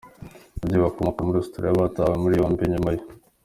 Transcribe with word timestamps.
Ababyeyi 0.59 0.83
bakomoka 0.85 1.19
muri 1.27 1.37
Australia 1.41 1.83
batawe 1.83 2.15
muri 2.21 2.39
yombi 2.39 2.71
nyuma 2.71 2.89
yo. 2.95 3.03